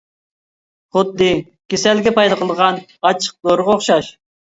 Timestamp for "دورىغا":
3.49-3.77